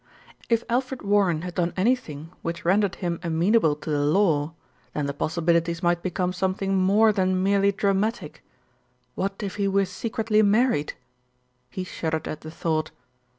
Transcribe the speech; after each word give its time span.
If 0.49 0.63
Alfred 0.67 1.03
Warren 1.03 1.43
had 1.43 1.53
done 1.53 1.75
anything 1.77 2.31
which 2.41 2.65
rendered 2.65 2.95
him 2.95 3.19
amenable 3.21 3.75
to 3.75 3.89
the 3.91 4.03
law, 4.03 4.55
then 4.95 5.05
the 5.05 5.13
possibilities 5.13 5.83
might 5.83 6.01
become 6.01 6.33
something 6.33 6.75
more 6.75 7.13
than 7.13 7.43
merely 7.43 7.71
dramatic. 7.71 8.43
What 9.13 9.43
if 9.43 9.57
he 9.57 9.67
were 9.67 9.85
secretly 9.85 10.41
married? 10.41 10.93
He 11.69 11.83
shuddered 11.83 12.27
at 12.27 12.41
the 12.41 12.49
thought. 12.49 12.89